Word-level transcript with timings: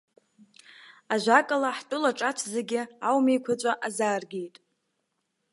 Ажәакала, 1.13 1.69
ҳтәыла-ҿацә 1.77 2.43
зегьы 2.53 2.81
аумеиқәаҵәа 3.07 3.73
азааргеит. 3.87 4.55